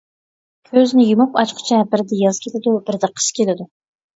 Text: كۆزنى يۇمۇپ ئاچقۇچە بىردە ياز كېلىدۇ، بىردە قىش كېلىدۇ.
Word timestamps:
كۆزنى 0.69 1.05
يۇمۇپ 1.09 1.37
ئاچقۇچە 1.41 1.81
بىردە 1.91 2.19
ياز 2.25 2.41
كېلىدۇ، 2.47 2.77
بىردە 2.89 3.13
قىش 3.19 3.31
كېلىدۇ. 3.43 3.71